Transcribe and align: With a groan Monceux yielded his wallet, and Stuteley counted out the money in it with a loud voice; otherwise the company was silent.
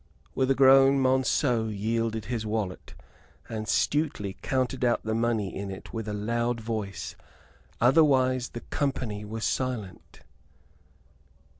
With 0.33 0.49
a 0.49 0.55
groan 0.55 0.97
Monceux 0.97 1.69
yielded 1.69 2.25
his 2.25 2.43
wallet, 2.43 2.95
and 3.47 3.67
Stuteley 3.67 4.35
counted 4.41 4.83
out 4.83 5.03
the 5.03 5.13
money 5.13 5.55
in 5.55 5.69
it 5.69 5.93
with 5.93 6.07
a 6.07 6.11
loud 6.15 6.59
voice; 6.59 7.15
otherwise 7.79 8.49
the 8.49 8.61
company 8.61 9.23
was 9.23 9.45
silent. 9.45 10.21